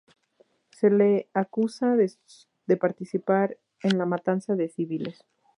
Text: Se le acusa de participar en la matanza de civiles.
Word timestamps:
Se 0.71 0.89
le 0.89 1.29
acusa 1.35 1.95
de 1.95 2.75
participar 2.77 3.59
en 3.83 3.99
la 3.99 4.07
matanza 4.07 4.55
de 4.55 4.67
civiles. 4.67 5.23